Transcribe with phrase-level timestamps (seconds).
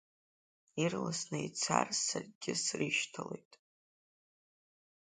[0.83, 3.53] Ирласны ицар саргьы срышьҭалоит.